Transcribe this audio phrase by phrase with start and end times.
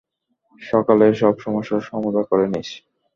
[0.61, 2.69] সকালে সব সমস্যার সমাধা করে নিস।